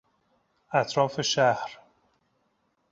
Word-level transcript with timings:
اطراف 0.71 1.21
شهر 1.21 1.79